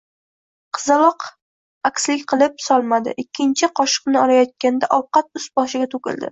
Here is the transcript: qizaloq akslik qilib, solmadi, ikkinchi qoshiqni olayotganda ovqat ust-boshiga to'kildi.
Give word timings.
qizaloq 0.77 1.25
akslik 1.89 2.25
qilib, 2.33 2.57
solmadi, 2.69 3.15
ikkinchi 3.27 3.71
qoshiqni 3.83 4.21
olayotganda 4.25 4.93
ovqat 5.01 5.33
ust-boshiga 5.41 5.95
to'kildi. 5.97 6.29